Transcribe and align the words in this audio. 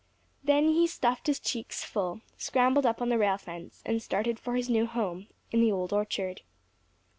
Then 0.43 0.69
he 0.69 0.87
stuffed 0.87 1.27
his 1.27 1.39
cheeks 1.39 1.83
full, 1.83 2.21
scrambled 2.35 2.87
up 2.87 3.03
on 3.03 3.09
the 3.09 3.19
rail 3.19 3.37
fence, 3.37 3.83
and 3.85 4.01
started 4.01 4.39
for 4.39 4.55
his 4.55 4.67
new 4.67 4.87
home 4.87 5.27
in 5.51 5.61
the 5.61 5.71
Old 5.71 5.93
Orchard. 5.93 6.41